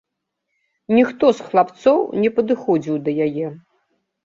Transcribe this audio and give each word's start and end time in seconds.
Ніхто 0.99 1.25
з 1.41 1.51
хлапцоў 1.51 2.01
не 2.25 2.33
падыходзіў 2.41 3.01
да 3.07 3.17
яе. 3.29 3.55